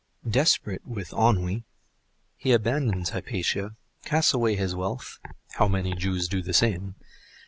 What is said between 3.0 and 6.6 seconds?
Hypatia, casts away his wealth (how many Jews do the